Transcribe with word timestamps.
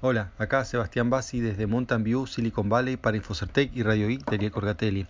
Hola, 0.00 0.30
acá 0.38 0.64
Sebastián 0.64 1.10
Bassi 1.10 1.40
desde 1.40 1.66
Mountain 1.66 2.04
View, 2.04 2.28
Silicon 2.28 2.68
Valley 2.68 2.96
para 2.96 3.16
Infocertec 3.16 3.74
y 3.74 3.82
Radio 3.82 4.06
Geek 4.06 4.30
de 4.30 4.50
Corgatelli. 4.52 5.08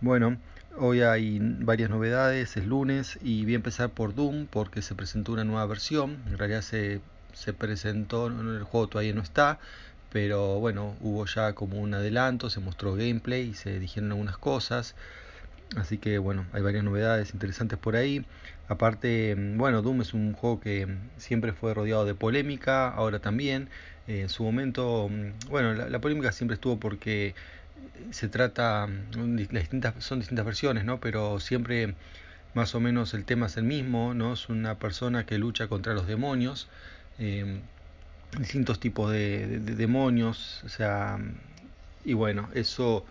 Bueno, 0.00 0.38
hoy 0.76 1.02
hay 1.02 1.38
varias 1.40 1.88
novedades, 1.88 2.56
es 2.56 2.66
lunes 2.66 3.20
y 3.22 3.44
voy 3.44 3.52
a 3.52 3.56
empezar 3.56 3.90
por 3.90 4.16
Doom 4.16 4.46
porque 4.46 4.82
se 4.82 4.96
presentó 4.96 5.30
una 5.30 5.44
nueva 5.44 5.64
versión. 5.66 6.16
En 6.26 6.36
realidad 6.36 6.62
se, 6.62 7.00
se 7.32 7.52
presentó, 7.52 8.26
el 8.26 8.64
juego 8.64 8.88
todavía 8.88 9.14
no 9.14 9.22
está, 9.22 9.60
pero 10.10 10.58
bueno, 10.58 10.96
hubo 11.00 11.24
ya 11.26 11.52
como 11.52 11.78
un 11.78 11.94
adelanto, 11.94 12.50
se 12.50 12.58
mostró 12.58 12.94
gameplay 12.94 13.50
y 13.50 13.54
se 13.54 13.78
dijeron 13.78 14.10
algunas 14.10 14.36
cosas. 14.36 14.96
Así 15.76 15.98
que 15.98 16.18
bueno, 16.18 16.44
hay 16.52 16.62
varias 16.62 16.82
novedades 16.82 17.34
interesantes 17.34 17.78
por 17.78 17.94
ahí. 17.94 18.24
Aparte, 18.68 19.36
mm, 19.36 19.58
bueno, 19.58 19.80
Doom 19.80 20.00
es 20.00 20.12
un 20.12 20.32
juego 20.32 20.58
que 20.58 20.88
siempre 21.18 21.52
fue 21.52 21.72
rodeado 21.72 22.04
de 22.04 22.16
polémica, 22.16 22.88
ahora 22.88 23.20
también. 23.20 23.68
Eh, 24.08 24.22
en 24.22 24.28
su 24.30 24.42
momento, 24.42 25.08
mm, 25.10 25.50
bueno, 25.50 25.74
la, 25.74 26.00
polémica 26.00 26.32
siempre 26.32 26.54
estuvo 26.54 26.80
porque 26.80 27.34
se 28.10 28.28
trata, 28.28 28.86
mm, 28.86 29.36
distintas, 29.36 30.02
son 30.04 30.20
distintas 30.20 30.46
versiones, 30.46 30.84
¿no? 30.84 30.98
Pero 31.00 31.40
siempre 31.40 31.94
más 32.54 32.74
o 32.74 32.80
menos 32.80 33.14
el 33.14 33.24
tema 33.24 33.46
es 33.46 33.56
el 33.58 33.64
mismo, 33.64 34.14
¿no? 34.14 34.32
Es 34.34 34.48
una 34.48 34.76
persona 34.78 35.26
que 35.26 35.38
lucha 35.38 35.68
contra 35.68 35.94
los 35.94 36.06
demonios, 36.06 36.68
eh, 37.18 37.60
distintos 38.38 38.80
tipos 38.80 39.12
de, 39.12 39.60
demonios, 39.60 40.62
o 40.64 40.68
sea, 40.68 41.18
y 42.04 42.14
bueno, 42.14 42.48
eso 42.54 43.04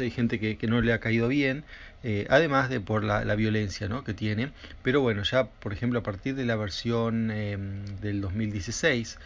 hay 0.00 0.10
gente 0.10 0.38
que, 0.40 0.66
no 0.66 0.80
le 0.80 0.92
ha 0.92 1.00
caído 1.00 1.28
bien, 1.28 1.64
eh, 2.02 2.26
además 2.30 2.68
de 2.70 2.80
por 2.80 3.04
la, 3.04 3.34
violencia 3.34 3.88
¿no? 3.88 4.04
que 4.04 4.14
tiene. 4.14 4.52
Pero 4.82 5.00
bueno, 5.00 5.22
ya 5.22 5.46
por 5.46 5.72
ejemplo 5.72 6.00
a 6.00 6.02
partir 6.02 6.34
de 6.34 6.44
la 6.44 6.56
versión 6.56 7.30
em, 7.30 7.84
del 8.00 8.20
2016, 8.20 9.18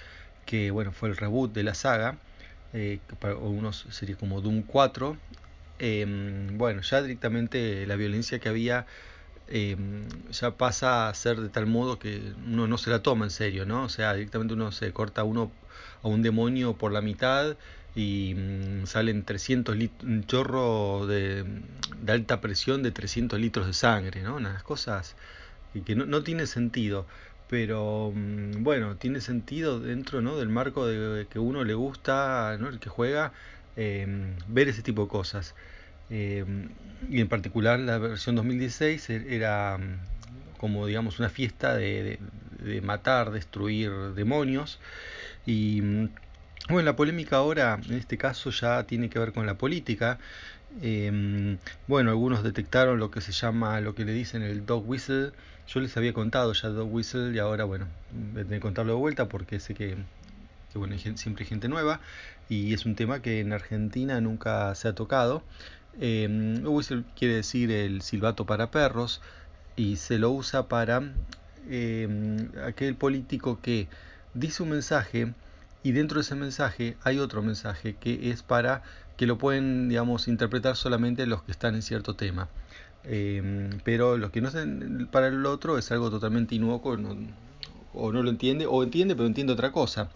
que 0.51 0.73
bueno, 0.73 0.91
fue 0.91 1.09
el 1.09 1.17
reboot 1.17 1.53
de 1.53 1.63
la 1.63 1.75
saga, 1.75 2.19
eh, 2.73 2.99
que 3.09 3.15
para 3.15 3.37
unos 3.37 3.87
sería 3.91 4.17
como 4.17 4.41
Doom 4.41 4.63
4, 4.63 5.17
em, 5.79 6.59
bueno, 6.59 6.83
ya 6.83 7.01
directamente 7.03 7.87
la 7.87 7.95
violencia 7.95 8.41
que 8.41 8.49
había 8.49 8.85
em, 9.47 10.09
ya 10.33 10.51
pasa 10.57 11.09
a 11.09 11.15
ser 11.15 11.41
de 11.41 11.51
tal 11.51 11.67
modo 11.67 12.01
que 12.01 12.21
uno 12.47 12.67
no 12.67 12.79
se 12.79 12.91
la 12.91 13.01
toma 13.01 13.27
en 13.27 13.31
serio, 13.31 13.65
¿no? 13.65 13.85
O 13.85 13.89
sea, 13.89 14.15
directamente 14.15 14.55
uno 14.55 14.73
se 14.73 14.93
corta 14.93 15.23
uno 15.25 15.53
a 16.03 16.09
un 16.09 16.23
demonio 16.23 16.75
por 16.77 16.91
la 16.93 17.01
mitad 17.01 17.57
y 17.95 18.35
mm, 18.37 18.87
salen 18.87 19.25
300 19.25 19.77
litros, 19.77 20.03
un 20.09 20.25
chorro 20.27 21.07
de, 21.07 21.45
alta 22.09 22.41
presión 22.41 22.83
de 22.83 22.91
300 22.91 23.39
litros 23.41 23.67
de 23.69 23.75
sangre, 23.75 24.23
¿no? 24.23 24.37
Unas 24.37 24.63
cosas 24.65 25.15
que, 25.87 25.95
no, 25.95 26.07
no 26.07 26.23
tiene 26.25 26.47
sentido, 26.47 27.07
pero 27.51 28.13
mm, 28.15 28.63
bueno, 28.63 28.97
tiene 28.97 29.21
sentido 29.21 29.81
dentro 29.81 30.23
¿no? 30.23 30.37
del 30.39 30.49
marco 30.49 30.87
de 30.87 31.27
que 31.27 31.41
uno 31.41 31.65
le 31.65 31.75
gusta, 31.75 32.57
¿no? 32.61 32.69
el 32.69 32.79
que 32.79 32.89
juega, 32.89 33.33
em, 33.77 34.37
ver 34.47 34.69
ese 34.69 34.83
tipo 34.83 35.03
de 35.03 35.09
cosas. 35.09 35.57
Em, 36.11 36.69
y 37.11 37.21
en 37.21 37.29
particular 37.29 37.81
la 37.81 37.99
versión 37.99 38.37
2016 38.37 39.11
e, 39.11 39.37
era 39.37 39.79
mm, 39.79 40.59
como 40.59 40.87
digamos 40.87 41.19
una 41.19 41.29
fiesta 41.29 41.77
de, 41.77 42.21
de 42.61 42.81
matar, 42.83 43.33
destruir 43.33 43.91
demonios 44.15 44.79
y 45.47 45.83
bueno, 46.69 46.87
la 46.87 46.95
polémica 46.95 47.37
ahora, 47.37 47.81
en 47.89 47.95
este 47.95 48.17
caso, 48.17 48.51
ya 48.51 48.85
tiene 48.85 49.11
que 49.11 49.19
ver 49.19 49.33
con 49.33 49.45
la 49.45 49.55
política. 49.55 50.19
Em, 50.83 51.59
bueno, 51.89 52.11
algunos 52.11 52.43
detectaron 52.43 52.99
lo 52.99 53.11
que 53.11 53.21
se 53.21 53.33
llama, 53.33 53.81
lo 53.81 53.95
que 53.95 54.05
le 54.05 54.13
dicen 54.13 54.43
el 54.43 54.67
dog 54.67 54.89
whistle. 54.89 55.33
Yo 55.67 55.81
les 55.81 55.97
había 55.97 56.13
contado 56.13 56.53
ya 56.53 56.69
dog 56.69 56.93
whistle 56.93 57.33
y 57.35 57.39
ahora, 57.39 57.65
bueno, 57.65 57.87
voy 58.33 58.43
a 58.43 58.47
que 58.47 58.61
contarlo 58.61 58.95
de 58.95 58.99
vuelta 58.99 59.29
porque 59.29 59.61
sé 59.61 59.75
que, 59.75 59.97
bueno, 60.75 60.97
siempre 60.99 61.45
hay 61.45 61.49
gente 61.49 61.69
nueva 61.69 62.01
y 62.49 62.75
es 62.75 62.87
un 62.87 62.95
tema 62.95 63.21
que 63.23 63.41
en 63.41 63.53
Argentina 63.53 64.21
nunca 64.21 64.75
se 64.75 64.89
ha 64.89 64.95
tocado. 64.95 65.43
Eh, 66.01 66.63
whistle 66.65 67.05
quiere 67.17 67.35
decir 67.35 67.71
el 67.73 68.03
silbato 68.03 68.47
para 68.47 68.71
perros 68.71 69.21
y 69.77 69.97
se 69.97 70.19
lo 70.19 70.31
usa 70.31 70.69
para 70.69 71.03
em, 71.69 72.49
aquel 72.65 72.95
político 72.95 73.61
que 73.61 73.89
dice 74.35 74.63
un 74.63 74.71
mensaje 74.71 75.35
y 75.83 75.93
dentro 75.93 76.17
de 76.17 76.23
ese 76.23 76.35
mensaje 76.35 76.97
hay 77.03 77.19
otro 77.19 77.43
mensaje 77.43 77.97
que 77.97 78.31
es 78.31 78.43
para 78.43 78.83
que 79.21 79.27
lo 79.27 79.37
pueden, 79.37 79.91
digamos, 79.91 80.29
interpretar 80.29 80.77
solamente 80.77 81.27
los 81.27 81.43
que 81.43 81.53
están 81.53 81.75
en 81.75 81.83
cierto 81.83 82.17
tema. 82.17 82.49
Em, 83.05 83.69
pero 83.85 84.17
los 84.17 84.31
que 84.31 84.41
no 84.41 84.49
están 84.49 85.09
para 85.13 85.27
el 85.27 85.45
otro 85.45 85.77
es 85.77 85.93
algo 85.93 86.09
totalmente 86.11 86.55
inocuo 86.55 86.97
o 87.93 88.13
no 88.13 88.23
lo 88.23 88.31
entiende, 88.31 88.65
o 88.65 88.83
entiende 88.83 89.15
pero 89.15 89.27
entiende 89.27 89.53
otra 89.53 89.73
cosa. 89.73 90.09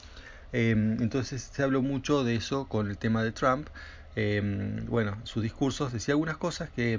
Em, 0.54 1.03
entonces 1.03 1.42
se 1.53 1.62
habló 1.62 1.82
mucho 1.82 2.25
de 2.25 2.37
eso 2.37 2.66
con 2.66 2.88
el 2.88 2.97
tema 2.97 3.22
de 3.22 3.32
Trump. 3.32 3.69
Em, 4.16 4.87
bueno, 4.87 5.19
sus 5.25 5.42
discursos 5.42 5.92
decía 5.92 6.15
algunas 6.15 6.38
cosas 6.38 6.71
que 6.71 6.97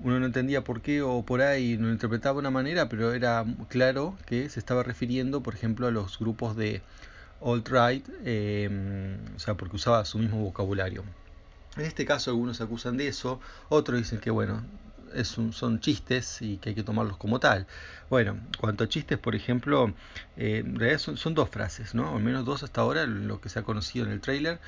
uno 0.00 0.20
no 0.20 0.26
entendía 0.26 0.62
por 0.62 0.82
qué 0.82 1.00
o 1.00 1.22
por 1.22 1.40
ahí 1.40 1.78
no 1.78 1.86
lo 1.86 1.92
interpretaba 1.94 2.34
de 2.34 2.40
una 2.40 2.50
manera, 2.50 2.90
pero 2.90 3.14
era 3.14 3.46
claro 3.68 4.18
que 4.26 4.50
se 4.50 4.60
estaba 4.60 4.82
refiriendo, 4.82 5.42
por 5.42 5.54
ejemplo, 5.54 5.86
a 5.86 5.90
los 5.90 6.18
grupos 6.18 6.54
de 6.54 6.82
alt-right, 7.40 8.08
em, 8.24 9.18
o 9.34 9.38
sea, 9.38 9.54
porque 9.54 9.76
usaba 9.76 10.04
su 10.04 10.18
mismo 10.18 10.42
vocabulario. 10.42 11.04
En 11.76 11.84
este 11.84 12.04
caso 12.04 12.30
algunos 12.30 12.60
acusan 12.60 12.96
de 12.96 13.08
eso, 13.08 13.40
otros 13.68 13.98
dicen 13.98 14.20
que 14.20 14.30
bueno, 14.30 14.64
son 15.22 15.80
chistes 15.80 16.42
y 16.42 16.56
que 16.58 16.70
hay 16.70 16.74
que 16.74 16.82
tomarlos 16.82 17.16
como 17.16 17.38
tal. 17.40 17.66
Bueno, 18.10 18.38
cuanto 18.58 18.84
a 18.84 18.88
chistes, 18.88 19.18
por 19.18 19.34
ejemplo, 19.34 19.94
eh, 20.36 20.62
en 20.64 20.76
realidad 20.76 20.98
son, 20.98 21.34
dos 21.34 21.48
frases, 21.50 21.94
¿no? 21.94 22.16
Al 22.16 22.22
menos 22.22 22.44
dos 22.44 22.62
hasta 22.62 22.80
ahora, 22.80 23.06
lo 23.06 23.40
que 23.40 23.48
se 23.48 23.58
ha 23.58 23.62
conocido 23.62 24.06
en 24.06 24.12
el 24.12 24.20
trailer. 24.20 24.60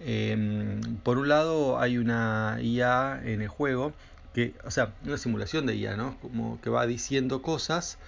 Em, 0.00 0.80
por 1.02 1.18
un 1.18 1.28
lado 1.28 1.78
hay 1.80 1.98
una 1.98 2.58
IA 2.60 3.20
en 3.24 3.42
el 3.42 3.48
juego, 3.48 3.94
que, 4.32 4.56
o 4.64 4.70
sea, 4.70 4.94
una 5.04 5.16
simulación 5.18 5.66
de 5.66 5.76
IA, 5.76 5.96
¿no? 5.96 6.18
Como 6.20 6.60
que 6.60 6.70
va 6.70 6.86
diciendo 6.86 7.42
cosas 7.42 7.98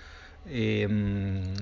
Em, 0.48 1.54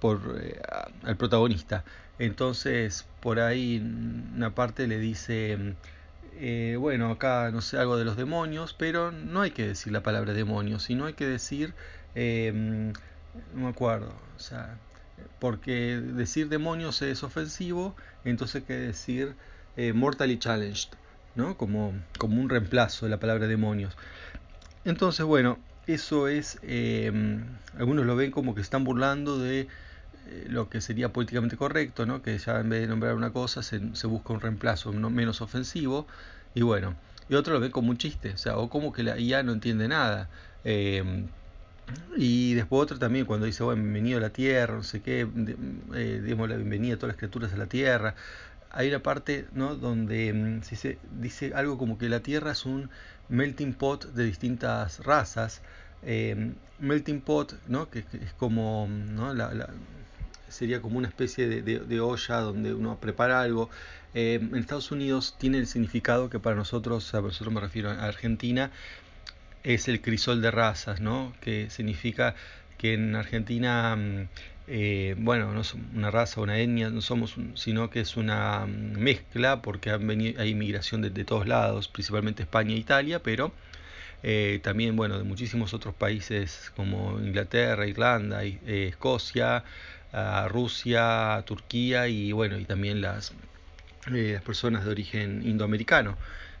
por 0.00 0.38
eh, 0.40 0.60
al 1.02 1.16
protagonista. 1.16 1.84
Entonces, 2.18 3.06
por 3.20 3.40
ahí 3.40 3.78
una 4.34 4.54
parte 4.54 4.86
le 4.86 4.98
dice, 4.98 5.76
eh, 6.34 6.76
bueno, 6.78 7.10
acá 7.10 7.50
no 7.52 7.60
sé 7.60 7.78
algo 7.78 7.96
de 7.96 8.04
los 8.04 8.16
demonios, 8.16 8.74
pero 8.74 9.12
no 9.12 9.42
hay 9.42 9.50
que 9.50 9.66
decir 9.66 9.92
la 9.92 10.02
palabra 10.02 10.32
demonios, 10.32 10.84
sino 10.84 11.06
hay 11.06 11.14
que 11.14 11.26
decir, 11.26 11.74
em, 12.14 12.92
no 13.54 13.62
me 13.62 13.68
acuerdo, 13.68 14.14
o 14.36 14.38
sea, 14.38 14.78
porque 15.38 16.00
decir 16.00 16.48
demonios 16.48 17.02
es 17.02 17.22
ofensivo, 17.22 17.96
entonces 18.24 18.56
hay 18.56 18.62
que 18.62 18.74
decir 18.74 19.36
eh, 19.76 19.92
mortally 19.92 20.38
challenged, 20.38 20.90
¿no? 21.34 21.56
Como, 21.56 21.94
como 22.18 22.40
un 22.40 22.48
reemplazo 22.48 23.06
de 23.06 23.10
la 23.10 23.20
palabra 23.20 23.46
demonios. 23.46 23.96
Entonces, 24.84 25.24
bueno, 25.26 25.58
eso 25.86 26.28
es, 26.28 26.58
em, 26.62 27.44
algunos 27.76 28.06
lo 28.06 28.16
ven 28.16 28.30
como 28.30 28.54
que 28.54 28.60
están 28.60 28.84
burlando 28.84 29.38
de 29.38 29.68
eh, 30.26 30.46
lo 30.48 30.68
que 30.70 30.80
sería 30.80 31.12
políticamente 31.12 31.56
correcto, 31.56 32.06
¿no? 32.06 32.22
que 32.22 32.38
ya 32.38 32.60
en 32.60 32.70
vez 32.70 32.80
de 32.82 32.86
nombrar 32.88 33.14
una 33.14 33.32
cosa 33.32 33.62
se, 33.62 33.78
busca 34.06 34.32
un 34.32 34.40
reemplazo 34.40 34.92
menos 34.92 35.40
ofensivo, 35.42 36.06
y 36.54 36.62
bueno, 36.62 36.96
y 37.28 37.34
otros 37.34 37.54
lo 37.54 37.60
ven 37.60 37.70
como 37.70 37.90
un 37.90 37.98
chiste, 37.98 38.32
o 38.32 38.38
sea, 38.38 38.56
o 38.58 38.70
como 38.70 38.92
que 38.92 39.02
la 39.02 39.18
IA 39.18 39.42
no 39.42 39.52
entiende 39.52 39.88
nada. 39.88 40.28
Em, 40.64 41.28
y 42.16 42.54
después 42.54 42.82
otro 42.82 42.98
también 42.98 43.26
cuando 43.26 43.46
dice, 43.46 43.62
bueno, 43.62 43.82
bienvenido 43.82 44.18
a 44.18 44.20
la 44.22 44.30
Tierra, 44.30 44.74
no 44.74 44.82
sé 44.82 45.02
qué, 45.02 45.28
eh, 45.94 46.22
dimos 46.24 46.48
la 46.48 46.56
bienvenida 46.56 46.94
a 46.94 46.96
todas 46.96 47.14
las 47.14 47.16
criaturas 47.18 47.52
a 47.52 47.56
la 47.56 47.66
Tierra. 47.66 48.14
Hay 48.76 48.88
una 48.88 48.98
parte 48.98 49.46
donde 49.52 50.60
se 50.62 50.98
dice 51.20 51.52
algo 51.54 51.78
como 51.78 51.96
que 51.96 52.08
la 52.08 52.20
Tierra 52.20 52.50
es 52.50 52.66
un 52.66 52.90
melting 53.28 53.72
pot 53.72 54.06
de 54.12 54.24
distintas 54.24 54.98
razas. 55.04 55.62
Em, 56.02 56.54
melting 56.80 57.20
pot, 57.20 57.54
¿no? 57.68 57.88
que, 57.88 58.00
es 58.00 58.32
como, 58.36 58.88
la, 59.32 59.70
sería 60.48 60.82
como 60.82 60.98
una 60.98 61.08
especie 61.08 61.62
de, 61.62 62.00
olla 62.00 62.40
donde 62.40 62.74
uno 62.74 62.98
prepara 63.00 63.40
algo. 63.40 63.70
Em, 64.12 64.52
en 64.52 64.56
Estados 64.56 64.90
Unidos 64.90 65.36
tiene 65.38 65.58
el 65.58 65.68
significado 65.68 66.28
que 66.28 66.40
para 66.40 66.56
nosotros, 66.56 67.14
a 67.14 67.20
nosotros 67.20 67.54
me 67.54 67.60
refiero 67.60 67.90
a 67.90 68.04
Argentina, 68.04 68.72
es 69.62 69.88
el 69.88 70.00
crisol 70.00 70.42
de 70.42 70.50
razas, 70.50 71.00
¿no? 71.00 71.32
que 71.40 71.70
significa 71.70 72.34
que 72.76 72.94
en 72.94 73.14
Argentina, 73.16 73.96
mm, 73.96 74.28
eh, 74.66 75.14
bueno, 75.18 75.52
no 75.52 75.60
es 75.60 75.74
una 75.74 76.10
raza 76.10 76.40
una 76.40 76.58
etnia, 76.58 76.88
no 76.88 77.02
somos, 77.02 77.36
sino 77.54 77.90
que 77.90 78.00
es 78.00 78.16
una 78.16 78.66
mm, 78.66 78.98
mezcla, 78.98 79.60
porque 79.62 79.90
hay 79.90 80.48
inmigración 80.50 81.02
de, 81.02 81.24
todos 81.24 81.46
lados, 81.46 81.88
principalmente 81.88 82.42
España 82.44 82.74
e 82.74 82.78
Italia, 82.78 83.20
pero 83.22 83.52
eh, 84.22 84.60
también, 84.62 84.96
bueno, 84.96 85.18
de 85.18 85.24
muchísimos 85.24 85.74
otros 85.74 85.94
países 85.94 86.72
como 86.76 87.18
Inglaterra, 87.20 87.86
Irlanda, 87.86 88.44
eh, 88.44 88.88
Escocia, 88.88 89.64
Rusia, 90.48 91.42
Turquía 91.44 92.06
y, 92.08 92.32
bueno, 92.32 92.56
y 92.58 92.64
también 92.64 93.00
las, 93.00 93.32
las 94.06 94.42
personas 94.42 94.84
de 94.84 94.90
origen 94.92 95.42
indoamericano. 95.44 96.16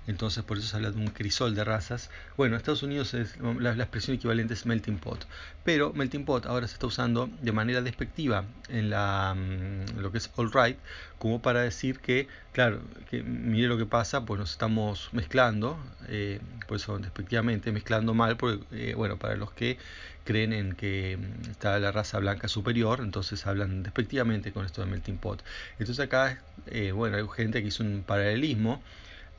Entonces 0.06 0.44
por 0.44 0.58
eso 0.58 0.68
se 0.68 0.76
habla 0.76 0.90
de 0.90 0.98
un 0.98 1.08
crisol 1.08 1.54
de 1.54 1.64
razas. 1.64 2.10
Bueno, 2.36 2.54
en 2.54 2.58
Estados 2.58 2.82
Unidos 2.82 3.14
es, 3.14 3.36
la, 3.38 3.72
expresión 3.72 4.16
equivalente 4.16 4.54
es 4.54 4.66
melting 4.66 4.98
pot, 4.98 5.26
pero 5.64 5.92
melting 5.92 6.24
pot 6.24 6.46
ahora 6.46 6.66
se 6.68 6.74
está 6.74 6.86
usando 6.86 7.28
de 7.40 7.52
manera 7.52 7.80
despectiva 7.82 8.44
en 8.68 8.90
la, 8.90 9.34
mm, 9.34 10.00
lo 10.00 10.12
que 10.12 10.18
es 10.18 10.30
all 10.36 10.50
right, 10.52 10.76
como 11.18 11.40
para 11.40 11.62
decir 11.62 12.00
que, 12.00 12.28
claro, 12.52 12.80
que 13.10 13.22
mire 13.22 13.68
lo 13.68 13.78
que 13.78 13.86
pasa, 13.86 14.24
pues 14.26 14.38
nos 14.38 14.50
estamos 14.50 15.08
mezclando, 15.12 15.78
eh, 16.08 16.40
por 16.66 16.76
eso 16.76 16.98
despectivamente, 16.98 17.72
mezclando 17.72 18.14
mal, 18.14 18.36
porque, 18.36 18.62
eh, 18.72 18.94
bueno, 18.94 19.16
para 19.18 19.36
los 19.36 19.52
que 19.52 19.78
creen 20.24 20.52
en 20.52 20.74
que 20.74 21.18
mm, 21.18 21.50
está 21.50 21.78
la 21.78 21.92
raza 21.92 22.18
blanca 22.18 22.48
superior, 22.48 23.00
entonces 23.00 23.46
hablan 23.46 23.82
despectivamente 23.82 24.52
con 24.52 24.66
esto 24.66 24.82
de 24.82 24.90
melting 24.90 25.18
pot. 25.18 25.42
Entonces 25.78 26.04
acá, 26.04 26.42
eh, 26.66 26.92
bueno, 26.92 27.16
hay 27.16 27.24
gente 27.36 27.62
que 27.62 27.68
hizo 27.68 27.82
un 27.82 28.02
paralelismo 28.06 28.82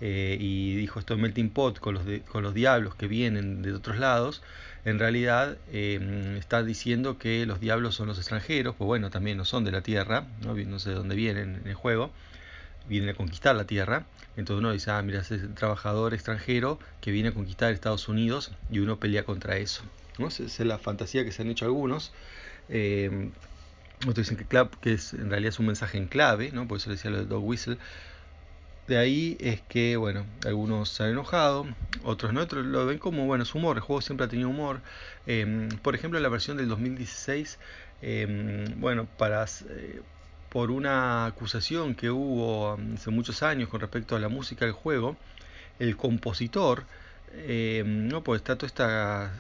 eh, 0.02 0.38
y 0.40 0.76
dijo 0.76 1.00
esto 1.00 1.16
de 1.16 1.22
melting 1.22 1.50
pot 1.50 1.80
con 1.80 1.96
los, 1.96 2.04
con 2.30 2.44
los 2.44 2.54
diablos 2.54 2.96
que 2.96 3.08
vienen 3.08 3.62
de 3.62 3.74
otros 3.74 3.98
lados, 3.98 4.42
en 4.86 5.00
realidad 5.00 5.58
eh, 5.72 6.36
está 6.38 6.64
diciendo 6.64 7.18
que 7.18 7.46
los 7.46 7.60
diablos 7.60 7.96
son 7.96 8.08
los 8.08 8.18
extranjeros, 8.18 8.76
pues 8.76 8.86
bueno, 8.86 9.10
también 9.10 9.38
no 9.38 9.46
son 9.46 9.64
de 9.64 9.72
la 9.72 9.82
tierra, 9.82 10.28
no, 10.44 10.54
no 10.54 10.80
sé 10.80 10.90
de 10.90 10.96
dónde 10.96 11.16
vienen 11.16 11.56
en 11.62 11.68
el 11.68 11.74
juego, 11.74 12.12
vienen 12.88 13.10
a 13.10 13.14
conquistar 13.16 13.56
la 13.56 13.66
tierra, 13.66 14.06
entonces 14.38 14.60
uno 14.60 14.72
dice, 14.72 14.92
ah, 14.92 15.02
mira, 15.02 15.22
es 15.22 15.32
el 15.32 15.54
trabajador 15.56 16.14
extranjero 16.14 16.80
que 17.02 17.12
viene 17.12 17.30
a 17.30 17.32
conquistar 17.32 17.72
Estados 17.74 18.08
Unidos 18.08 18.52
y 18.70 18.80
uno 18.80 19.00
pelea 19.00 19.24
contra 19.24 19.58
eso. 19.58 19.84
¿no? 20.20 20.28
Esa 20.28 20.44
es 20.44 20.60
la 20.60 20.78
fantasía 20.78 21.24
que 21.24 21.32
se 21.32 21.42
han 21.42 21.50
hecho 21.50 21.66
algunos. 21.66 22.14
Eh, 22.70 23.32
otros 24.02 24.30
dicen 24.30 24.38
que, 24.38 24.68
que 24.82 24.94
es, 24.94 25.14
en 25.14 25.30
realidad 25.30 25.50
es 25.50 25.60
un 25.60 25.68
mensaje 25.68 25.98
en 25.98 26.08
clave, 26.08 26.52
¿no? 26.52 26.68
por 26.68 26.78
eso 26.78 26.90
decía 26.90 27.12
lo 27.12 27.18
de 27.18 27.26
Dog 27.26 27.44
Whistle, 27.44 27.78
de 28.88 28.98
ahí 28.98 29.38
es 29.40 29.62
que, 29.62 29.98
bueno, 29.98 30.26
algunos 30.46 30.90
se 30.90 31.04
han 31.04 31.10
enojado, 31.10 31.66
otros 32.04 32.34
no, 32.34 32.42
otros 32.42 32.66
lo 32.66 32.86
ven 32.86 33.00
como, 33.00 33.26
bueno, 33.26 33.44
humor, 33.54 33.78
el 33.78 33.82
juego 33.82 34.02
siempre 34.02 34.26
ha 34.26 34.30
tenido 34.30 34.50
humor. 34.50 34.82
Em, 35.26 35.70
por 35.70 35.96
ejemplo, 35.96 36.20
la 36.20 36.30
versión 36.30 36.58
del 36.58 36.68
2016, 36.68 37.60
em, 38.02 38.80
bueno, 38.80 39.08
para, 39.18 39.46
eh, 39.70 40.02
por 40.50 40.72
una 40.72 41.26
acusación 41.26 41.96
que 41.96 42.10
hubo 42.12 42.78
hace 42.96 43.10
muchos 43.12 43.44
años 43.44 43.70
con 43.70 43.82
respecto 43.82 44.16
a 44.16 44.20
la 44.20 44.30
música 44.30 44.66
del 44.66 44.74
juego, 44.74 45.18
el 45.80 45.98
compositor, 45.98 46.86
em, 47.34 48.08
no, 48.08 48.24
pues 48.24 48.42
está 48.42 48.56
toda 48.56 48.68
esta 48.68 49.34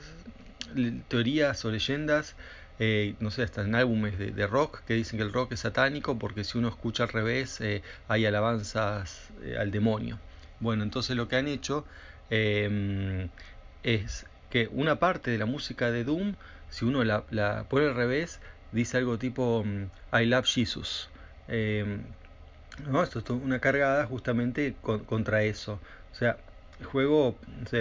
teorías 1.07 1.63
o 1.65 1.71
leyendas 1.71 2.35
eh, 2.79 3.15
no 3.19 3.31
sé, 3.31 3.43
hasta 3.43 3.61
en 3.61 3.73
álbumes 3.75 4.17
de, 4.17 4.47
rock 4.47 4.81
que 4.85 4.95
dicen 4.95 5.17
que 5.17 5.23
el 5.23 5.31
rock 5.31 5.53
es 5.53 5.61
satánico 5.61 6.19
porque 6.19 6.43
si 6.43 6.57
uno 6.57 6.67
escucha 6.67 7.03
al 7.03 7.09
revés 7.09 7.61
eh, 7.61 7.83
hay 8.07 8.25
alabanzas 8.25 9.31
eh, 9.43 9.57
al 9.57 9.71
demonio. 9.71 10.19
Bueno, 10.59 10.83
entonces 10.83 11.15
lo 11.15 11.27
que 11.27 11.37
han 11.37 11.47
hecho 11.47 11.85
es 12.29 14.25
que 14.49 14.67
una 14.71 14.99
parte 14.99 15.31
de 15.31 15.37
la 15.37 15.45
música 15.45 15.91
de 15.91 16.03
Doom, 16.03 16.35
si 16.69 16.85
uno 16.85 17.03
la, 17.03 17.65
pone 17.69 17.85
al 17.85 17.95
revés, 17.95 18.41
dice 18.71 18.97
algo 18.97 19.17
tipo 19.17 19.63
mm, 19.65 19.89
I 20.21 20.25
love 20.25 20.45
Jesus. 20.45 21.09
¿no? 21.47 23.03
Esto 23.03 23.19
es 23.19 23.29
una 23.29 23.59
cargada 23.59 24.05
justamente 24.05 24.75
contra 24.81 25.43
eso. 25.43 25.79
O 26.11 26.15
sea, 26.15 26.37
el 26.79 26.85
juego, 26.85 27.37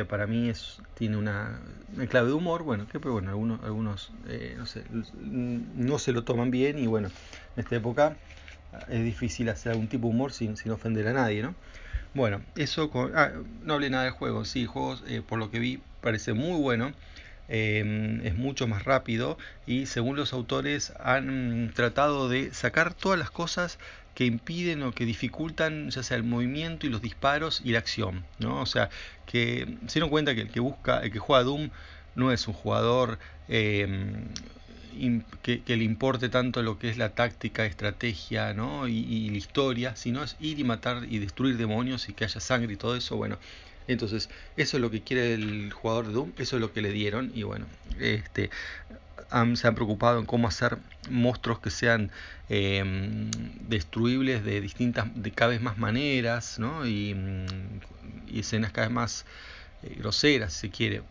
para 0.09 0.27
mí 0.27 0.49
es, 0.49 0.79
tiene 0.95 1.17
una, 1.17 1.61
clave 2.09 2.29
de 2.29 2.35
humor, 2.35 2.63
bueno, 2.63 2.87
que 2.87 2.99
bueno, 2.99 3.31
algunos, 3.31 3.63
algunos 3.65 4.13
eh, 4.29 4.55
no, 4.57 4.67
sé, 4.67 4.85
no 5.23 5.99
se 5.99 6.13
lo 6.13 6.25
toman 6.25 6.51
bien 6.51 6.79
y 6.79 6.87
bueno, 6.87 7.09
en 7.57 7.63
esta 7.63 7.77
época 7.77 8.17
es 8.89 9.05
difícil 9.05 9.49
hacer 9.49 9.73
algún 9.73 9.89
tipo 9.89 10.09
de 10.09 10.15
humor 10.15 10.33
sin, 10.33 10.57
sin 10.57 10.73
ofender 10.73 11.09
a 11.09 11.13
nadie, 11.13 11.43
¿no? 11.43 11.55
Bueno, 12.15 12.43
eso, 12.55 12.91
con, 12.91 13.17
ah, 13.17 13.33
no 13.63 13.75
hablé 13.75 13.91
nada 13.91 14.05
del 14.05 14.13
juego, 14.13 14.45
sí, 14.45 14.63
el 14.63 14.67
juego, 14.69 14.97
eh, 15.09 15.23
por 15.27 15.39
lo 15.39 15.51
que 15.51 15.59
vi, 15.59 15.83
parece 16.01 16.33
muy 16.33 16.61
bueno. 16.61 16.93
Em, 17.47 18.25
es 18.25 18.35
mucho 18.37 18.67
más 18.67 18.85
rápido 18.85 19.37
y 19.67 19.85
según 19.85 20.17
los 20.17 20.33
autores 20.33 20.95
han 20.99 21.73
tratado 21.75 22.31
de 22.31 22.55
sacar 22.55 22.95
todas 22.95 23.19
las 23.19 23.31
cosas 23.31 23.79
que 24.15 24.25
impiden 24.25 24.83
o 24.83 24.93
que 24.93 25.05
dificultan 25.07 25.91
ya 25.91 26.03
sea 26.03 26.17
el 26.17 26.25
movimiento 26.25 26.87
y 26.87 26.91
los 26.91 27.03
disparos 27.03 27.61
y 27.65 27.73
la 27.73 27.81
acción, 27.81 28.25
¿no? 28.39 28.61
O 28.61 28.67
sea, 28.67 28.91
que 29.27 29.77
se 29.87 29.95
dieron 29.95 30.11
cuenta 30.11 30.35
que 30.35 30.43
el 30.43 30.51
que 30.51 30.61
busca, 30.61 31.01
el 31.01 31.11
que 31.11 31.19
juega 31.19 31.43
Doom 31.43 31.71
no 32.15 32.33
es 32.33 32.47
un 32.47 32.55
jugador 32.55 33.19
em, 33.49 34.29
que, 35.43 35.63
le 35.67 35.85
importe 35.85 36.29
tanto 36.29 36.63
lo 36.63 36.79
que 36.79 36.89
es 36.89 36.97
la 36.97 37.11
táctica, 37.11 37.67
estrategia 37.67 38.55
¿no? 38.55 38.87
y, 38.87 38.99
y, 38.99 39.29
la 39.31 39.37
historia, 39.37 39.97
sino 39.97 40.23
es 40.23 40.37
ir 40.41 40.61
y 40.61 40.65
matar 40.65 41.07
y 41.11 41.19
destruir 41.19 41.57
demonios 41.57 42.09
y 42.09 42.13
que 42.13 42.25
haya 42.25 42.41
sangre 42.41 42.73
y 42.75 42.77
todo 42.77 42.95
eso. 42.95 43.17
Bueno, 43.17 43.39
entonces 43.89 44.31
eso 44.57 44.77
es 44.77 44.81
lo 44.81 44.91
que 44.91 45.03
quiere 45.03 45.35
el 45.35 45.73
jugador 45.73 46.07
de 46.07 46.13
Doom, 46.13 46.33
eso 46.39 46.57
es 46.57 46.61
lo 46.61 46.73
que 46.73 46.83
le 46.83 46.91
dieron 46.91 47.33
y 47.35 47.43
bueno, 47.43 47.67
este 47.99 48.51
se 49.55 49.69
han 49.69 49.75
preocupado 49.75 50.19
en 50.19 50.27
cómo 50.27 50.49
hacer 50.49 50.79
monstruos 51.11 51.61
que 51.61 51.71
sean 51.71 52.11
em, 52.49 53.31
destruibles 53.69 54.45
de 54.45 54.61
distintas, 54.61 55.07
de 55.15 55.31
cada 55.33 55.51
vez 55.51 55.61
más 55.61 55.79
maneras, 55.79 56.59
y, 56.87 57.15
escenas 58.33 58.73
cada 58.73 58.89
vez 58.89 58.95
más 58.95 59.25
eh, 59.83 59.95
groseras, 59.99 60.53
si 60.53 60.69
se 60.69 60.71
quiere. 60.71 61.03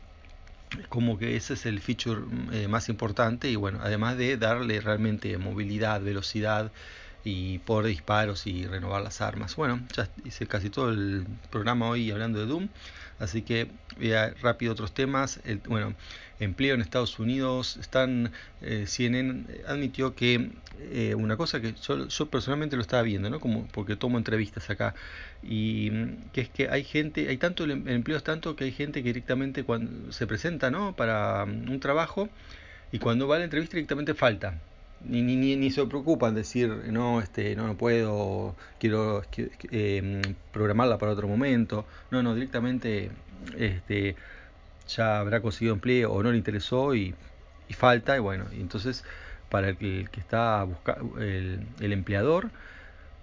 Como 0.90 1.18
que 1.20 1.36
ese 1.36 1.54
es 1.54 1.66
el 1.66 1.80
feature 1.82 2.22
eh, 2.52 2.68
más 2.68 2.90
importante 2.90 3.50
y 3.50 3.56
bueno, 3.56 3.80
además 3.82 4.18
de 4.18 4.38
darle 4.38 4.82
realmente 4.82 5.38
movilidad, 5.38 6.02
velocidad 6.02 6.72
y 7.24 7.60
por 7.60 7.86
disparos 7.86 8.48
y 8.48 8.66
renovar 8.68 9.02
las 9.02 9.22
armas. 9.22 9.56
Bueno, 9.56 9.82
ya 9.96 10.10
hice 10.26 10.46
casi 10.48 10.70
todo 10.70 10.90
el 10.90 11.26
programa 11.50 11.88
hoy 11.90 12.12
hablando 12.12 12.40
de 12.40 12.46
Doom, 12.46 12.70
así 13.20 13.42
que 13.42 13.70
a 14.16 14.32
rápido 14.42 14.74
otros 14.74 14.94
temas. 14.94 15.40
El, 15.46 15.60
bueno, 15.60 15.96
empleo 16.40 16.76
en 16.76 16.82
Estados 16.82 17.20
Unidos, 17.20 17.78
están 17.78 18.32
eh, 18.62 18.86
CNN 18.88 19.46
admitió 19.68 20.16
que 20.16 20.52
eh, 20.80 21.16
una 21.16 21.38
cosa 21.38 21.62
que 21.62 21.74
yo, 21.74 22.08
yo, 22.08 22.26
personalmente 22.30 22.76
lo 22.76 22.82
estaba 22.82 23.04
viendo, 23.04 23.30
¿no? 23.30 23.40
Como 23.40 23.68
porque 23.68 23.96
tomo 23.96 24.18
entrevistas 24.18 24.70
acá 24.70 24.94
y 25.42 25.92
que 26.34 26.42
es 26.42 26.50
que 26.50 26.70
hay 26.70 26.84
gente, 26.84 27.30
hay 27.30 27.38
tanto 27.38 27.64
el 27.64 27.72
em, 27.72 27.88
empleo 27.88 28.18
es 28.18 28.24
tanto 28.24 28.56
que 28.56 28.66
hay 28.66 28.72
gente 28.72 29.02
que 29.02 29.10
directamente 29.10 29.64
cuando 29.64 30.12
se 30.12 30.28
presenta, 30.28 30.72
¿no? 30.72 30.96
Para 30.96 31.44
um, 31.46 31.70
un 31.72 31.80
trabajo 31.80 32.30
y 32.92 33.00
cuando 33.00 33.28
va 33.28 33.38
a 33.38 33.40
la 33.40 33.46
entrevista 33.46 33.76
directamente 33.76 34.14
falta 34.14 34.60
ni, 35.06 35.22
ni, 35.22 35.56
ni, 35.56 35.72
se 35.72 35.86
preocupan 35.86 36.36
decir 36.36 36.70
no 36.92 37.22
este 37.22 37.56
no 37.56 37.68
no 37.68 37.78
puedo 37.78 38.56
quiero 38.80 39.24
eh, 39.72 40.22
programarla 40.52 40.98
para 40.98 41.12
otro 41.12 41.28
momento. 41.28 41.86
No 42.12 42.24
no 42.24 42.36
directamente 42.36 43.12
este 43.58 44.16
ya 44.88 45.20
habrá 45.20 45.42
conseguido 45.42 45.74
empleo 45.74 46.12
o 46.12 46.24
no 46.24 46.32
le 46.32 46.38
interesó 46.38 46.96
y, 46.96 47.16
falta 47.72 48.16
y 48.16 48.20
bueno 48.20 48.46
y 48.56 48.62
entonces 48.62 49.04
para 49.50 49.70
el 49.70 49.78
que, 49.78 50.08
está 50.16 50.64
buscando 50.64 51.20
el, 51.20 51.66
el, 51.80 51.92
empleador 51.92 52.52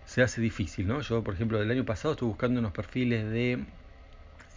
se 0.07 0.23
hace 0.23 0.41
difícil 0.41 0.89
no 0.89 1.03
yo 1.03 1.23
por 1.23 1.35
ejemplo 1.35 1.61
del 1.61 1.71
año 1.71 1.85
pasado 1.85 2.15
estuve 2.15 2.31
buscando 2.31 2.59
unos 2.59 2.73
perfiles 2.73 3.31
de 3.31 3.65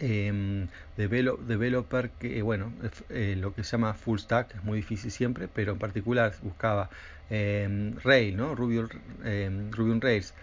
eh, 0.00 0.66
developer 0.96 2.10
que 2.10 2.42
bueno 2.42 2.72
eh, 3.10 3.36
lo 3.38 3.54
que 3.54 3.64
se 3.64 3.72
llama 3.72 3.94
full 3.94 4.18
stack 4.18 4.56
es 4.56 4.64
muy 4.64 4.78
difícil 4.78 5.10
siempre 5.10 5.48
pero 5.48 5.72
en 5.72 5.78
particular 5.78 6.34
buscaba 6.42 6.90
eh, 7.30 7.92
Rail 8.02 8.36
no 8.36 8.54
Ruby, 8.54 8.86
eh, 9.24 9.68
Ruby 9.70 9.90
on 9.92 10.00
Rails 10.00 10.34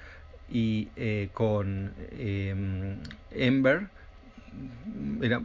y 0.50 0.90
eh, 0.96 1.30
con 1.34 1.94
em, 2.12 2.98
Ember 3.32 3.88
era 5.22 5.42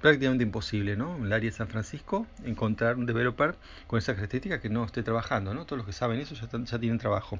prácticamente 0.00 0.44
imposible 0.44 0.96
¿no? 0.96 1.16
en 1.16 1.24
el 1.24 1.32
área 1.32 1.50
de 1.50 1.56
San 1.56 1.68
Francisco 1.68 2.26
encontrar 2.44 2.96
un 2.96 3.06
developer 3.06 3.56
con 3.86 3.98
esa 3.98 4.14
característica 4.14 4.60
que 4.60 4.68
no 4.68 4.84
esté 4.84 5.02
trabajando 5.02 5.54
¿no? 5.54 5.64
todos 5.64 5.78
los 5.78 5.86
que 5.86 5.92
saben 5.92 6.20
eso 6.20 6.34
ya, 6.34 6.46
ya 6.52 6.78
tienen 6.78 6.98
trabajo 6.98 7.38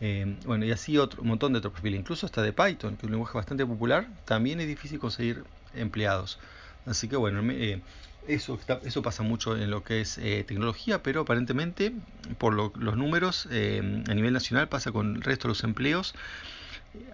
eh, 0.00 0.36
bueno, 0.46 0.64
y 0.64 0.72
así 0.72 0.96
otro, 0.96 1.20
un 1.22 1.28
montón 1.28 1.52
de 1.52 1.58
otros 1.58 1.74
perfiles, 1.74 2.00
incluso 2.00 2.24
hasta 2.24 2.42
de 2.42 2.52
Python, 2.52 2.96
que 2.96 3.00
es 3.00 3.04
un 3.04 3.10
lenguaje 3.10 3.36
bastante 3.36 3.66
popular, 3.66 4.08
también 4.24 4.60
es 4.60 4.66
difícil 4.66 4.98
conseguir 4.98 5.44
empleados. 5.74 6.38
Así 6.86 7.06
que 7.08 7.16
bueno, 7.16 7.42
eh, 7.52 7.82
eso, 8.26 8.58
eso 8.84 9.02
pasa 9.02 9.22
mucho 9.22 9.56
en 9.56 9.70
lo 9.70 9.84
que 9.84 10.00
es 10.00 10.16
eh, 10.18 10.44
tecnología, 10.46 11.02
pero 11.02 11.22
aparentemente, 11.22 11.92
por 12.38 12.54
los 12.54 12.96
números, 12.96 13.46
a 13.46 14.14
nivel 14.14 14.32
nacional 14.32 14.68
pasa 14.68 14.90
con 14.92 15.16
el 15.16 15.22
resto 15.22 15.48
de 15.48 15.50
los 15.50 15.64
empleos. 15.64 16.14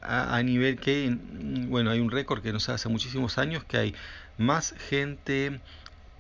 A, 0.01 0.43
nivel 0.43 0.79
que, 0.81 1.19
bueno, 1.69 1.91
hay 1.91 2.01
un 2.01 2.11
récord 2.11 2.43
que 2.43 2.53
nos 2.53 2.69
hace 2.71 2.89
muchísimos 2.89 3.37
años 3.37 3.63
que 3.65 3.77
hay 3.77 3.95
más 4.39 4.75
gente, 4.89 5.61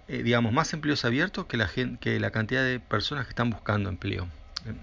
digamos, 0.08 0.52
más 0.52 0.74
empleos 0.74 1.04
abiertos 1.04 1.46
que 1.46 1.56
la, 1.56 1.70
que 2.00 2.20
la 2.20 2.30
cantidad 2.30 2.62
de 2.64 2.80
personas 2.80 3.24
que 3.24 3.30
están 3.30 3.50
buscando 3.50 3.88
empleo. 3.88 4.28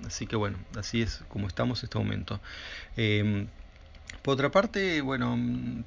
Así 0.05 0.27
que 0.27 0.35
bueno, 0.35 0.57
así 0.77 1.01
es 1.01 1.23
como 1.27 1.47
estamos 1.47 1.81
en 1.81 1.85
este 1.87 1.97
momento. 1.97 2.41
Em, 2.95 3.47
por 4.23 4.35
otra 4.35 4.51
parte, 4.51 5.01
bueno, 5.01 5.37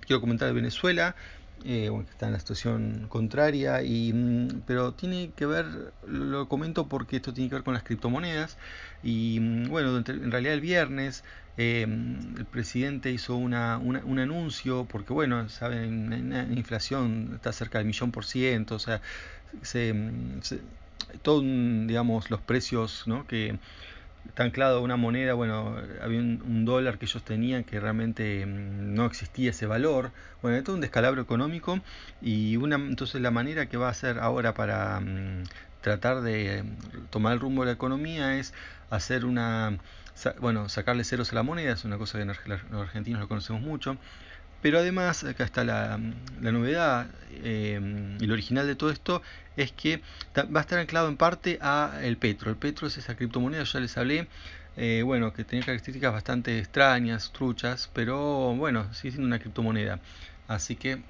quiero 0.07 0.21
comentar 0.21 0.53
Venezuela. 0.55 1.17
eh, 1.65 1.91
que 2.05 2.11
está 2.13 2.27
en 2.27 2.33
la 2.35 2.39
situación 2.39 3.07
contraria, 3.09 3.83
y, 3.83 4.13
mm, 4.13 4.63
pero 4.67 4.93
tiene 4.95 5.33
que 5.35 5.47
ver, 5.47 5.95
lo 6.07 6.49
comento 6.49 6.89
porque 6.89 7.17
esto 7.17 7.33
tiene 7.33 7.49
que 7.51 7.57
ver 7.57 7.65
con 7.65 7.75
las 7.75 7.83
criptomonedas, 7.83 8.59
y 9.03 9.39
mm, 9.41 9.69
bueno, 9.69 9.97
en 9.99 10.31
realidad 10.31 10.55
el 10.55 10.61
viernes 10.61 11.25
em, 11.57 12.37
el 12.37 12.45
presidente 12.47 13.11
hizo 13.11 13.37
una, 13.37 13.79
un 13.79 14.19
anuncio, 14.19 14.87
porque 14.87 15.13
bueno, 15.15 15.49
saben, 15.49 16.31
la 16.31 16.43
inflación 16.59 17.33
está 17.35 17.53
cerca 17.53 17.79
del 17.79 17.87
millón 17.87 18.13
por 18.13 18.27
ciento, 18.27 18.75
o 18.77 18.79
sea, 18.79 19.01
se, 19.63 19.93
mm, 19.95 20.43
se 20.43 20.61
todo, 21.23 21.41
digamos, 21.43 22.31
los 22.31 22.41
precios 22.41 23.05
¿no? 23.07 23.27
que 23.27 23.59
está 24.29 24.45
anclado 24.45 24.79
a 24.79 24.81
una 24.81 24.97
moneda, 24.97 25.35
bueno, 25.35 25.77
había 26.03 26.21
un, 26.21 26.65
dólar 26.65 26.99
que 26.99 27.07
ellos 27.07 27.23
tenían 27.23 27.65
que 27.65 27.81
realmente 27.81 28.45
mm, 28.45 28.95
no 28.95 29.07
existía 29.07 29.51
ese 29.51 29.67
valor. 29.67 30.11
Bueno, 30.43 30.63
todo 30.63 30.75
un 30.77 30.81
descalabro 30.81 31.23
económico 31.23 31.81
y 32.21 32.57
una, 32.57 32.77
entonces 32.77 33.21
la 33.21 33.31
manera 33.31 33.67
que 33.69 33.77
va 33.77 33.89
a 33.89 33.91
hacer 33.91 34.19
ahora 34.19 34.55
para 34.55 35.01
mm, 35.01 35.45
tratar 35.81 36.21
de 36.23 36.65
tomar 37.11 37.35
el 37.35 37.41
rumbo 37.41 37.63
de 37.63 37.67
la 37.67 37.73
economía 37.73 38.39
es 38.39 38.53
hacer 38.91 39.25
una, 39.25 39.79
bueno, 40.41 40.69
sacarle 40.69 41.05
ceros 41.05 41.33
a 41.33 41.37
la 41.37 41.43
moneda, 41.43 41.73
es 41.73 41.85
una 41.85 41.99
cosa 41.99 42.19
que 42.19 42.25
los 42.25 42.83
argentinos 42.83 43.21
lo 43.21 43.29
conocemos 43.29 43.63
mucho. 43.63 43.97
Pero 44.63 44.79
además, 44.79 45.25
acá 45.25 45.45
está 45.45 45.65
la, 45.65 45.99
novedad 46.41 47.09
eh, 47.45 48.17
y 48.21 48.27
lo 48.27 48.33
original 48.33 48.67
de 48.67 48.75
todo 48.75 48.91
esto, 48.91 49.23
es 49.57 49.73
que 49.73 50.03
va 50.37 50.61
a 50.61 50.63
estar 50.63 50.79
anclado 50.79 51.09
en 51.09 51.17
parte 51.17 51.59
a 51.61 52.01
el 52.03 52.17
petro. 52.17 52.51
El 52.51 52.57
petro 52.57 52.87
es 52.87 52.97
esa 52.99 53.17
criptomoneda, 53.17 53.65
ya 53.65 53.81
les 53.81 53.97
hablé, 53.97 54.29
eh, 54.77 55.03
bueno, 55.05 55.33
que 55.33 55.45
tiene 55.45 55.65
características 55.65 56.13
bastante 56.13 56.59
extrañas, 56.59 57.33
truchas, 57.33 57.91
pero 57.93 58.55
bueno, 58.55 58.93
sigue 58.95 59.13
siendo 59.13 59.27
una 59.27 59.39
criptomoneda. 59.39 60.01
Así 60.49 60.77
que 60.77 61.03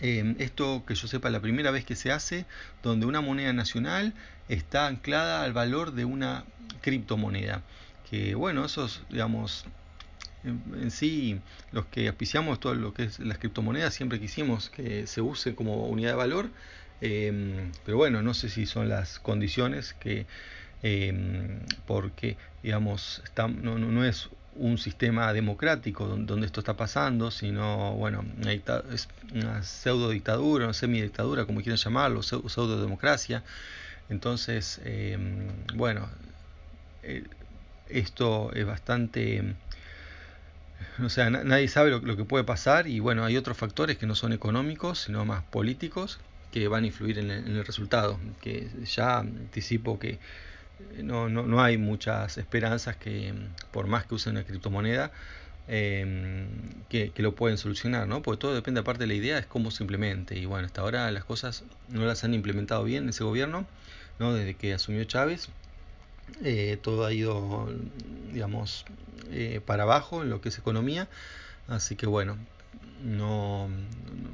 eh, 0.00 0.34
esto 0.38 0.84
que 0.86 0.94
yo 0.94 1.06
sepa 1.08 1.28
la 1.30 1.40
primera 1.40 1.70
vez 1.70 1.84
que 1.84 1.96
se 1.96 2.10
hace, 2.10 2.46
donde 2.82 3.06
una 3.06 3.20
moneda 3.20 3.52
nacional 3.52 4.14
está 4.48 4.86
anclada 4.86 5.44
al 5.44 5.52
valor 5.52 5.92
de 5.92 6.04
una 6.04 6.44
criptomoneda. 6.80 7.62
Que 8.08 8.34
bueno, 8.34 8.64
esos, 8.64 9.02
digamos, 9.10 9.66
en, 10.44 10.90
sí, 10.90 11.40
los 11.72 11.86
que 11.86 12.08
auspiciamos 12.08 12.60
todo 12.60 12.74
lo 12.74 12.94
que 12.94 13.04
es 13.04 13.18
las 13.18 13.38
criptomonedas, 13.38 13.94
siempre 13.94 14.20
quisimos 14.20 14.70
que 14.70 15.06
se 15.06 15.20
use 15.20 15.54
como 15.54 15.86
unidad 15.86 16.10
de 16.10 16.16
valor, 16.16 16.50
em, 17.00 17.72
pero 17.84 17.96
bueno, 17.98 18.22
no 18.22 18.34
sé 18.34 18.48
si 18.48 18.66
son 18.66 18.88
las 18.88 19.18
condiciones 19.18 19.94
que, 19.94 20.26
em, 20.82 21.60
porque, 21.86 22.36
digamos, 22.62 23.22
no, 23.62 23.78
no, 23.78 24.04
es 24.04 24.28
un 24.56 24.78
sistema 24.78 25.32
democrático 25.32 26.06
donde, 26.06 26.46
esto 26.46 26.60
está 26.60 26.76
pasando, 26.76 27.30
sino, 27.30 27.94
bueno, 27.94 28.24
es 28.92 29.08
una 29.32 29.62
pseudo 29.62 30.10
dictadura, 30.10 30.64
una 30.66 30.74
semi 30.74 31.00
dictadura, 31.00 31.46
como 31.46 31.60
quieran 31.60 31.78
llamarlo, 31.78 32.22
pseudo 32.22 32.80
democracia. 32.82 33.42
Entonces, 34.08 34.80
em, 34.84 35.48
bueno, 35.76 36.08
eh, 37.02 37.24
esto 37.88 38.52
es 38.54 38.66
bastante 38.66 39.54
o 41.04 41.08
sea, 41.08 41.30
nadie 41.30 41.68
sabe 41.68 41.90
lo, 41.90 42.16
que 42.16 42.24
puede 42.24 42.44
pasar 42.44 42.86
y 42.86 43.00
bueno, 43.00 43.24
hay 43.24 43.36
otros 43.36 43.56
factores 43.56 43.98
que 43.98 44.06
no 44.06 44.14
son 44.14 44.32
económicos, 44.32 45.00
sino 45.00 45.24
más 45.24 45.42
políticos, 45.44 46.18
que 46.52 46.68
van 46.68 46.84
a 46.84 46.86
influir 46.88 47.18
en 47.18 47.30
el, 47.30 47.64
resultado. 47.64 48.18
Que 48.40 48.68
ya 48.84 49.18
anticipo 49.18 49.98
que 49.98 50.18
no, 51.02 51.28
no, 51.28 51.46
no, 51.46 51.62
hay 51.62 51.78
muchas 51.78 52.38
esperanzas 52.38 52.96
que, 52.96 53.32
por 53.70 53.86
más 53.86 54.06
que 54.06 54.14
usen 54.14 54.32
una 54.32 54.44
criptomoneda, 54.44 55.12
em, 55.68 56.48
que, 56.88 57.10
que, 57.10 57.22
lo 57.22 57.34
pueden 57.34 57.58
solucionar, 57.58 58.08
¿no? 58.08 58.22
Porque 58.22 58.40
todo 58.40 58.54
depende, 58.54 58.80
aparte 58.80 59.04
de 59.04 59.06
la 59.08 59.14
idea, 59.14 59.38
es 59.38 59.46
cómo 59.46 59.70
se 59.70 59.84
implemente. 59.84 60.36
Y 60.38 60.46
bueno, 60.46 60.66
hasta 60.66 60.80
ahora 60.80 61.10
las 61.12 61.24
cosas 61.24 61.64
no 61.88 62.04
las 62.04 62.24
han 62.24 62.34
implementado 62.34 62.82
bien 62.84 63.08
ese 63.08 63.24
gobierno, 63.24 63.66
¿no? 64.18 64.34
Desde 64.34 64.54
que 64.54 64.74
asumió 64.74 65.04
Chávez, 65.04 65.50
eh, 66.42 66.78
todo 66.80 67.04
ha 67.04 67.12
ido, 67.12 67.68
digamos, 68.32 68.84
eh, 69.30 69.60
para 69.64 69.84
abajo 69.84 70.22
en 70.22 70.30
lo 70.30 70.40
que 70.40 70.50
es 70.50 70.58
economía. 70.58 71.08
Así 71.68 71.96
que 71.96 72.06
bueno, 72.06 72.36
no, 73.04 73.68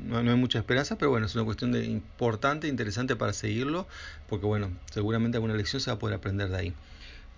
no, 0.07 0.19
hay 0.19 0.37
mucha 0.37 0.59
esperanza, 0.59 0.97
pero 0.97 1.11
bueno, 1.11 1.26
es 1.26 1.35
una 1.35 1.45
cuestión 1.45 1.73
de 1.73 1.85
importante, 1.85 2.69
interesante 2.69 3.17
para 3.17 3.33
seguirlo, 3.33 3.87
porque 4.29 4.47
bueno, 4.47 4.71
seguramente 4.91 5.37
alguna 5.37 5.55
lección 5.55 5.81
se 5.81 5.91
va 5.91 5.97
a 5.97 5.99
poder 5.99 6.17
aprender 6.17 6.49
de 6.49 6.57
ahí. 6.57 6.75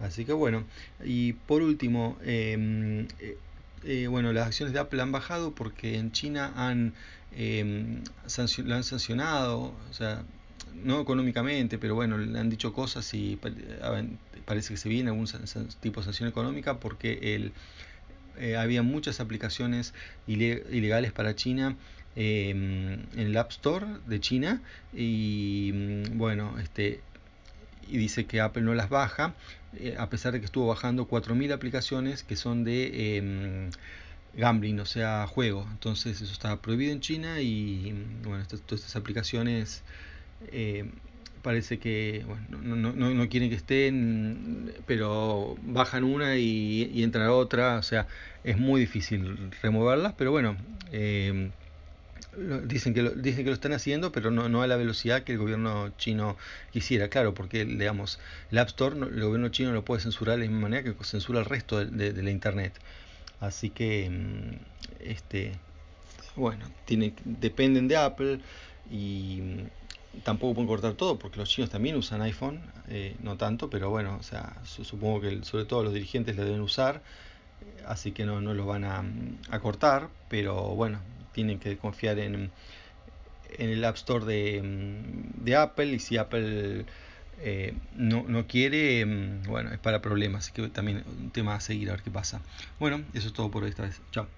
Así 0.01 0.25
que 0.25 0.33
bueno, 0.33 0.65
y 1.05 1.33
por 1.33 1.63
último, 1.63 2.19
em, 2.25 3.09
eh, 3.85 4.07
bueno, 4.09 4.33
las 4.33 4.47
acciones 4.47 4.73
de 4.73 4.81
Apple 4.81 5.03
han 5.03 5.13
bajado 5.13 5.55
porque 5.55 5.97
en 5.97 6.13
China 6.13 6.53
han, 6.57 6.95
eh, 7.33 8.01
la 8.65 8.77
han 8.77 8.85
sancionado, 8.85 9.75
o 9.91 9.93
sea, 9.93 10.23
no 10.75 11.01
económicamente, 11.01 11.79
pero 11.79 11.95
bueno, 11.95 12.19
le 12.19 12.39
han 12.39 12.51
dicho 12.51 12.73
cosas 12.73 13.13
y 13.15 13.39
parece 14.45 14.75
que 14.75 14.77
se 14.77 14.89
viene 14.89 15.11
algún 15.11 15.27
tipo 15.81 16.01
de 16.01 16.05
sanción 16.05 16.29
económica 16.29 16.79
porque 16.79 17.35
el, 17.35 17.53
eh, 18.39 18.57
había 18.57 18.83
muchas 18.83 19.21
aplicaciones 19.21 19.95
ilegales 20.27 21.13
para 21.13 21.35
China 21.35 21.77
em, 22.17 23.01
en 23.15 23.27
el 23.27 23.37
App 23.37 23.51
Store 23.51 23.87
de 24.07 24.21
China 24.21 24.63
y 24.93 25.71
mm, 25.75 26.19
bueno, 26.19 26.59
este 26.59 27.01
y 27.91 27.97
dice 27.97 28.27
que 28.27 28.41
Apple 28.41 28.63
no 28.63 28.75
las 28.75 28.91
baja, 28.91 29.35
eh, 29.75 29.97
a 29.99 30.11
pesar 30.11 30.33
de 30.33 30.41
que 30.41 30.47
estuvo 30.47 30.67
bajando 30.67 31.09
4.000 31.09 31.53
aplicaciones 31.53 32.23
que 32.23 32.37
son 32.37 32.65
de 32.65 33.17
em, 33.17 33.71
gambling, 34.35 34.79
o 34.81 34.87
sea, 34.87 35.27
juego. 35.27 35.67
Entonces 35.71 36.21
eso 36.21 36.33
está 36.33 36.61
prohibido 36.61 36.93
en 36.93 37.01
China 37.01 37.41
y 37.41 37.93
mm, 37.93 38.23
bueno, 38.29 38.45
todas 38.47 38.85
estas 38.85 38.97
aplicaciones 38.97 39.83
eh, 40.53 40.91
parece 41.43 41.79
que 41.79 42.25
bueno, 42.27 42.77
no, 42.77 42.93
no, 42.93 43.15
no, 43.15 43.29
quieren 43.29 43.51
que 43.51 43.57
estén, 43.57 44.73
pero 44.87 45.57
bajan 45.63 46.05
una 46.05 46.37
y, 46.37 46.91
y, 46.93 47.03
entra 47.03 47.33
otra, 47.33 47.79
o 47.79 47.83
sea, 47.83 48.07
es 48.45 48.59
muy 48.59 48.81
difícil 48.81 49.51
removerlas, 49.63 50.15
pero 50.17 50.31
bueno, 50.31 50.57
eh, 50.93 51.51
dicen, 52.65 52.95
que 52.95 53.03
lo, 53.03 53.11
dicen 53.11 53.45
que 53.45 53.51
lo 53.51 53.55
están 53.55 53.73
haciendo, 53.73 54.13
pero 54.13 54.31
no, 54.31 54.49
no 54.49 54.63
a 54.63 54.67
la 54.67 54.77
velocidad 54.77 55.23
que 55.23 55.33
el 55.33 55.39
gobierno 55.39 55.91
chino 55.99 56.37
quisiera, 56.73 57.09
claro, 57.09 57.35
porque 57.35 57.65
digamos, 57.65 58.19
el 58.51 58.59
App 58.59 58.69
Store, 58.69 58.97
el 58.97 59.21
gobierno 59.21 59.49
chino 59.49 59.73
lo 59.73 59.85
puede 59.85 60.03
censurar 60.03 60.37
de 60.37 60.45
la 60.45 60.51
misma 60.51 60.69
manera 60.69 60.83
que 60.83 61.05
censura 61.05 61.41
el 61.41 61.47
resto 61.47 61.85
de, 61.85 62.13
de, 62.13 62.23
la 62.23 62.31
Internet. 62.31 62.75
Así 63.41 63.71
que, 63.71 64.11
mm, 64.11 65.09
este, 65.09 65.53
bueno, 66.37 66.67
tiene, 66.85 67.15
dependen 67.25 67.89
de 67.89 67.97
Apple 67.97 68.41
y 68.91 69.41
tampoco 70.29 70.55
pueden 70.55 70.69
cortar 70.69 70.93
todo 70.95 71.19
porque 71.19 71.39
los 71.39 71.49
chinos 71.49 71.71
también 71.71 71.97
usan 71.97 72.21
iPhone, 72.23 72.61
eh, 72.89 73.17
no 73.23 73.37
tanto, 73.37 73.71
pero 73.71 73.89
bueno, 73.89 74.17
o 74.21 74.23
sea, 74.23 74.57
supongo 74.65 75.23
que 75.23 75.43
sobre 75.43 75.65
todo 75.65 75.83
los 75.83 75.95
dirigentes 75.95 76.37
lo 76.37 76.45
deben 76.45 76.61
usar, 76.61 77.03
así 77.87 78.13
que 78.13 78.27
no, 78.27 78.41
no 78.41 78.53
lo 78.53 78.67
van 78.67 78.85
a, 78.85 79.03
a, 79.51 79.61
cortar, 79.61 80.11
pero 80.29 80.55
bueno, 80.75 81.01
tienen 81.33 81.59
que 81.59 81.79
confiar 81.79 82.19
en, 82.19 82.51
en 83.57 83.71
el 83.71 83.83
App 83.85 83.97
Store 83.97 84.27
de, 84.27 84.61
de 84.63 85.57
Apple 85.57 85.87
y 85.95 85.99
si 85.99 86.19
Apple 86.19 86.85
eh, 87.41 87.75
no, 87.95 88.25
no 88.29 88.47
quiere, 88.47 89.05
bueno, 89.47 89.73
es 89.73 89.79
para 89.79 90.03
problemas, 90.03 90.45
así 90.45 90.53
que 90.53 90.69
también 90.69 91.05
un 91.07 91.31
tema 91.31 91.55
a 91.55 91.61
seguir 91.61 91.89
a 91.89 91.93
ver 91.93 92.03
qué 92.03 92.11
pasa. 92.11 92.43
Bueno, 92.79 93.03
eso 93.15 93.29
es 93.29 93.33
todo 93.33 93.51
por 93.51 93.65
esta 93.65 93.85
vez. 93.85 94.03
Chao. 94.11 94.38